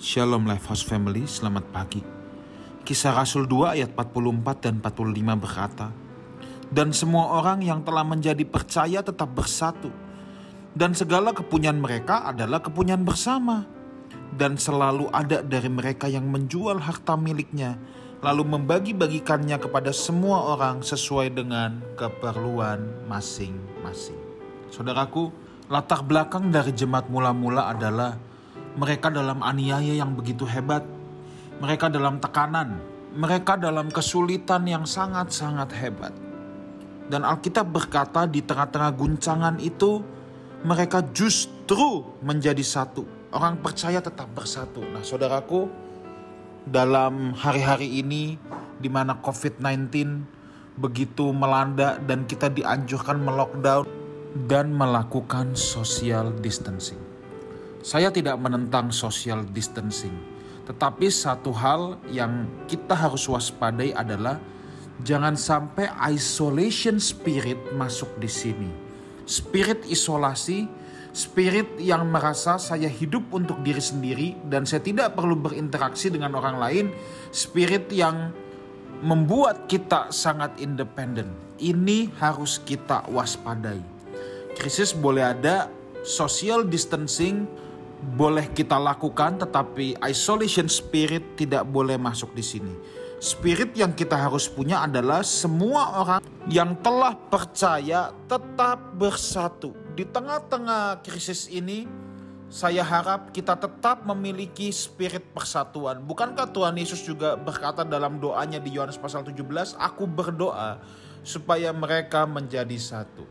Shalom 0.00 0.48
Lifehouse 0.48 0.80
Family, 0.80 1.28
selamat 1.28 1.76
pagi. 1.76 2.00
Kisah 2.88 3.12
Rasul 3.12 3.44
2 3.44 3.76
ayat 3.76 3.92
44 3.92 4.64
dan 4.64 4.80
45 4.80 5.12
berkata, 5.36 5.92
Dan 6.72 6.96
semua 6.96 7.36
orang 7.36 7.60
yang 7.60 7.84
telah 7.84 8.00
menjadi 8.00 8.40
percaya 8.48 9.04
tetap 9.04 9.28
bersatu, 9.36 9.92
dan 10.72 10.96
segala 10.96 11.36
kepunyaan 11.36 11.76
mereka 11.76 12.24
adalah 12.24 12.64
kepunyaan 12.64 13.04
bersama. 13.04 13.68
Dan 14.32 14.56
selalu 14.56 15.12
ada 15.12 15.44
dari 15.44 15.68
mereka 15.68 16.08
yang 16.08 16.24
menjual 16.32 16.80
harta 16.80 17.20
miliknya, 17.20 17.76
lalu 18.24 18.56
membagi-bagikannya 18.56 19.60
kepada 19.60 19.92
semua 19.92 20.56
orang 20.56 20.80
sesuai 20.80 21.36
dengan 21.36 21.76
keperluan 22.00 23.04
masing-masing. 23.04 24.16
Saudaraku, 24.72 25.28
latar 25.68 26.00
belakang 26.00 26.48
dari 26.48 26.72
jemaat 26.72 27.04
mula-mula 27.12 27.68
adalah 27.68 28.29
mereka 28.78 29.10
dalam 29.10 29.42
aniaya 29.42 29.94
yang 29.98 30.14
begitu 30.14 30.46
hebat, 30.46 30.86
mereka 31.58 31.90
dalam 31.90 32.22
tekanan, 32.22 32.78
mereka 33.14 33.58
dalam 33.58 33.90
kesulitan 33.90 34.66
yang 34.66 34.84
sangat-sangat 34.86 35.70
hebat. 35.74 36.14
Dan 37.10 37.26
Alkitab 37.26 37.66
berkata 37.74 38.30
di 38.30 38.38
tengah-tengah 38.38 38.94
guncangan 38.94 39.58
itu, 39.58 39.98
mereka 40.62 41.02
justru 41.10 42.06
menjadi 42.22 42.62
satu. 42.62 43.02
Orang 43.34 43.58
percaya 43.58 43.98
tetap 43.98 44.30
bersatu. 44.30 44.82
Nah 44.86 45.02
saudaraku, 45.02 45.66
dalam 46.66 47.34
hari-hari 47.34 47.98
ini 47.98 48.38
di 48.78 48.86
mana 48.86 49.18
COVID-19 49.18 49.90
begitu 50.78 51.34
melanda 51.34 51.98
dan 51.98 52.24
kita 52.24 52.46
dianjurkan 52.46 53.18
melockdown 53.20 53.84
dan 54.46 54.70
melakukan 54.70 55.58
social 55.58 56.30
distancing. 56.38 57.09
Saya 57.80 58.12
tidak 58.12 58.36
menentang 58.36 58.92
social 58.92 59.40
distancing, 59.56 60.12
tetapi 60.68 61.08
satu 61.08 61.48
hal 61.56 61.96
yang 62.12 62.44
kita 62.68 62.92
harus 62.92 63.24
waspadai 63.24 63.96
adalah 63.96 64.36
jangan 65.00 65.32
sampai 65.32 65.88
isolation 66.12 67.00
spirit 67.00 67.56
masuk 67.72 68.12
di 68.20 68.28
sini. 68.28 68.70
Spirit 69.24 69.88
isolasi, 69.88 70.68
spirit 71.16 71.80
yang 71.80 72.04
merasa 72.04 72.60
saya 72.60 72.84
hidup 72.84 73.32
untuk 73.32 73.64
diri 73.64 73.80
sendiri 73.80 74.36
dan 74.44 74.68
saya 74.68 74.84
tidak 74.84 75.16
perlu 75.16 75.40
berinteraksi 75.40 76.12
dengan 76.12 76.36
orang 76.36 76.60
lain, 76.60 76.86
spirit 77.32 77.88
yang 77.88 78.28
membuat 79.00 79.72
kita 79.72 80.12
sangat 80.12 80.52
independen. 80.60 81.32
Ini 81.56 82.12
harus 82.20 82.60
kita 82.60 83.08
waspadai. 83.08 83.80
Krisis 84.60 84.92
boleh 84.92 85.32
ada, 85.32 85.72
social 86.04 86.64
distancing 86.68 87.48
boleh 88.00 88.48
kita 88.52 88.80
lakukan, 88.80 89.40
tetapi 89.40 90.00
isolation 90.08 90.66
spirit 90.66 91.36
tidak 91.36 91.68
boleh 91.68 92.00
masuk 92.00 92.32
di 92.32 92.44
sini. 92.44 92.74
Spirit 93.20 93.76
yang 93.76 93.92
kita 93.92 94.16
harus 94.16 94.48
punya 94.48 94.80
adalah 94.80 95.20
semua 95.20 96.00
orang 96.00 96.20
yang 96.48 96.72
telah 96.80 97.12
percaya 97.12 98.16
tetap 98.24 98.96
bersatu. 98.96 99.76
Di 99.92 100.08
tengah-tengah 100.08 101.04
krisis 101.04 101.52
ini, 101.52 101.84
saya 102.48 102.80
harap 102.80 103.28
kita 103.30 103.60
tetap 103.60 104.08
memiliki 104.08 104.72
spirit 104.72 105.22
persatuan. 105.36 106.00
Bukankah 106.00 106.48
Tuhan 106.48 106.74
Yesus 106.80 107.04
juga 107.04 107.36
berkata 107.36 107.84
dalam 107.84 108.16
doanya 108.16 108.56
di 108.56 108.72
Yohanes 108.72 108.96
pasal 108.96 109.20
17, 109.22 109.76
Aku 109.76 110.08
berdoa 110.08 110.80
supaya 111.20 111.70
mereka 111.76 112.24
menjadi 112.24 112.74
satu. 112.80 113.28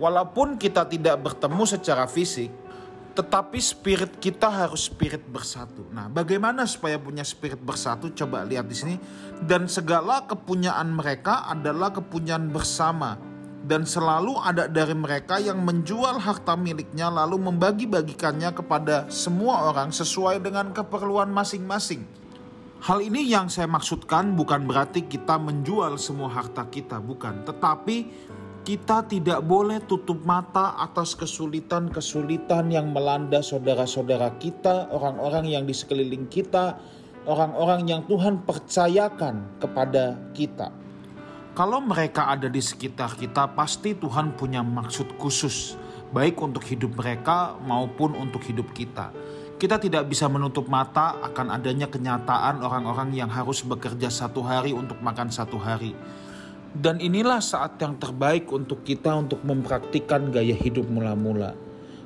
Walaupun 0.00 0.56
kita 0.56 0.86
tidak 0.88 1.20
bertemu 1.20 1.66
secara 1.68 2.08
fisik, 2.08 2.48
tetapi 3.10 3.58
spirit 3.58 4.16
kita 4.22 4.46
harus 4.46 4.86
spirit 4.86 5.26
bersatu. 5.26 5.86
Nah, 5.90 6.06
bagaimana 6.06 6.64
supaya 6.64 6.96
punya 6.96 7.26
spirit 7.26 7.58
bersatu? 7.58 8.14
Coba 8.14 8.46
lihat 8.46 8.70
di 8.70 8.76
sini. 8.76 8.94
Dan 9.42 9.66
segala 9.66 10.24
kepunyaan 10.24 10.94
mereka 10.94 11.46
adalah 11.50 11.90
kepunyaan 11.90 12.48
bersama. 12.48 13.18
Dan 13.60 13.84
selalu 13.84 14.40
ada 14.40 14.66
dari 14.66 14.96
mereka 14.96 15.36
yang 15.36 15.60
menjual 15.60 16.16
harta 16.18 16.56
miliknya 16.56 17.12
lalu 17.12 17.38
membagi-bagikannya 17.38 18.50
kepada 18.56 19.06
semua 19.12 19.68
orang 19.68 19.92
sesuai 19.92 20.40
dengan 20.40 20.72
keperluan 20.72 21.28
masing-masing. 21.28 22.02
Hal 22.80 23.04
ini 23.04 23.28
yang 23.28 23.52
saya 23.52 23.68
maksudkan 23.68 24.32
bukan 24.32 24.64
berarti 24.64 25.04
kita 25.04 25.36
menjual 25.36 26.00
semua 26.00 26.32
harta 26.32 26.64
kita, 26.64 26.96
bukan. 26.96 27.44
Tetapi 27.44 27.96
kita 28.60 29.08
tidak 29.08 29.40
boleh 29.40 29.80
tutup 29.88 30.20
mata 30.28 30.76
atas 30.76 31.16
kesulitan-kesulitan 31.16 32.68
yang 32.68 32.92
melanda 32.92 33.40
saudara-saudara 33.40 34.36
kita, 34.36 34.92
orang-orang 34.92 35.48
yang 35.48 35.64
di 35.64 35.72
sekeliling 35.72 36.28
kita, 36.28 36.76
orang-orang 37.24 37.88
yang 37.88 38.04
Tuhan 38.04 38.44
percayakan 38.44 39.64
kepada 39.64 40.20
kita. 40.36 40.68
Kalau 41.56 41.80
mereka 41.80 42.28
ada 42.30 42.46
di 42.52 42.60
sekitar 42.60 43.16
kita, 43.16 43.48
pasti 43.56 43.96
Tuhan 43.96 44.36
punya 44.36 44.60
maksud 44.60 45.16
khusus, 45.16 45.74
baik 46.12 46.36
untuk 46.44 46.62
hidup 46.68 46.94
mereka 47.00 47.56
maupun 47.64 48.12
untuk 48.12 48.44
hidup 48.44 48.70
kita. 48.76 49.10
Kita 49.60 49.76
tidak 49.76 50.08
bisa 50.08 50.28
menutup 50.28 50.68
mata 50.68 51.20
akan 51.20 51.52
adanya 51.52 51.88
kenyataan 51.88 52.64
orang-orang 52.64 53.12
yang 53.12 53.28
harus 53.28 53.60
bekerja 53.60 54.08
satu 54.08 54.40
hari 54.40 54.72
untuk 54.72 54.96
makan 55.04 55.28
satu 55.28 55.60
hari 55.60 55.92
dan 56.76 57.02
inilah 57.02 57.42
saat 57.42 57.82
yang 57.82 57.98
terbaik 57.98 58.46
untuk 58.54 58.86
kita 58.86 59.10
untuk 59.18 59.42
mempraktikkan 59.42 60.30
gaya 60.30 60.54
hidup 60.54 60.86
mula-mula. 60.86 61.58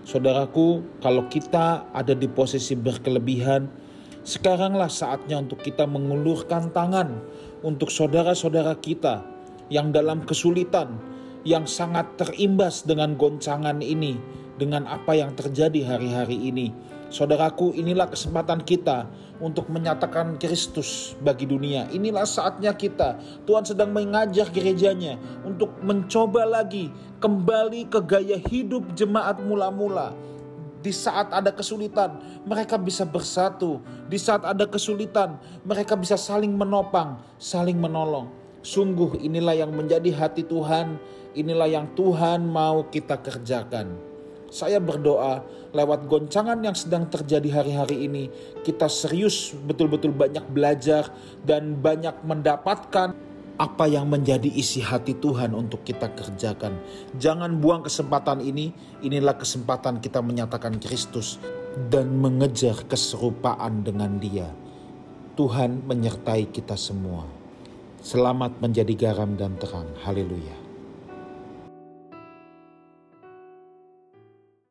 Saudaraku, 0.05 0.85
kalau 1.01 1.29
kita 1.29 1.89
ada 1.93 2.13
di 2.17 2.29
posisi 2.29 2.77
berkelebihan, 2.77 3.69
sekaranglah 4.25 4.89
saatnya 4.89 5.41
untuk 5.41 5.61
kita 5.61 5.85
mengulurkan 5.85 6.73
tangan 6.73 7.21
untuk 7.61 7.93
saudara-saudara 7.93 8.77
kita 8.81 9.25
yang 9.69 9.93
dalam 9.93 10.25
kesulitan, 10.25 10.97
yang 11.45 11.69
sangat 11.69 12.17
terimbas 12.21 12.85
dengan 12.85 13.17
goncangan 13.17 13.81
ini, 13.81 14.17
dengan 14.57 14.89
apa 14.89 15.17
yang 15.17 15.33
terjadi 15.37 15.97
hari-hari 15.97 16.37
ini 16.53 16.73
Saudaraku, 17.13 17.77
inilah 17.77 18.11
kesempatan 18.11 18.65
kita 18.65 19.07
untuk 19.43 19.69
menyatakan 19.71 20.41
Kristus 20.41 21.15
bagi 21.21 21.45
dunia. 21.45 21.87
Inilah 21.91 22.25
saatnya 22.25 22.75
kita. 22.75 23.19
Tuhan 23.45 23.67
sedang 23.67 23.91
mengajak 23.93 24.51
gerejanya 24.55 25.21
untuk 25.45 25.75
mencoba 25.85 26.47
lagi 26.47 26.89
kembali 27.21 27.89
ke 27.93 28.01
gaya 28.03 28.39
hidup 28.51 28.97
jemaat 28.97 29.39
mula-mula. 29.43 30.15
Di 30.85 30.93
saat 30.93 31.33
ada 31.33 31.49
kesulitan, 31.49 32.21
mereka 32.45 32.77
bisa 32.77 33.09
bersatu. 33.09 33.81
Di 34.05 34.21
saat 34.21 34.45
ada 34.45 34.69
kesulitan, 34.69 35.41
mereka 35.65 35.97
bisa 35.97 36.21
saling 36.21 36.53
menopang, 36.53 37.17
saling 37.41 37.81
menolong. 37.81 38.29
Sungguh 38.61 39.17
inilah 39.21 39.57
yang 39.57 39.73
menjadi 39.73 40.13
hati 40.13 40.45
Tuhan, 40.45 41.01
inilah 41.33 41.69
yang 41.69 41.89
Tuhan 41.97 42.45
mau 42.45 42.85
kita 42.89 43.17
kerjakan. 43.17 44.14
Saya 44.55 44.79
berdoa 44.79 45.43
lewat 45.75 46.07
goncangan 46.07 46.63
yang 46.63 46.79
sedang 46.79 47.11
terjadi 47.11 47.59
hari-hari 47.59 48.07
ini, 48.07 48.31
kita 48.63 48.87
serius 48.87 49.51
betul-betul 49.51 50.15
banyak 50.15 50.47
belajar 50.47 51.11
dan 51.43 51.75
banyak 51.83 52.15
mendapatkan 52.23 53.19
apa 53.59 53.85
yang 53.91 54.07
menjadi 54.07 54.47
isi 54.47 54.79
hati 54.79 55.19
Tuhan 55.19 55.59
untuk 55.59 55.83
kita 55.83 56.07
kerjakan. 56.15 56.79
Jangan 57.19 57.59
buang 57.59 57.83
kesempatan 57.83 58.47
ini, 58.47 58.71
inilah 59.03 59.35
kesempatan 59.35 59.99
kita 59.99 60.23
menyatakan 60.23 60.79
Kristus 60.79 61.43
dan 61.91 62.15
mengejar 62.23 62.87
keserupaan 62.87 63.83
dengan 63.83 64.23
Dia. 64.23 64.47
Tuhan 65.35 65.83
menyertai 65.83 66.47
kita 66.55 66.79
semua. 66.79 67.27
Selamat 68.07 68.63
menjadi 68.63 68.95
garam 68.95 69.35
dan 69.35 69.59
terang. 69.59 69.91
Haleluya. 70.07 70.64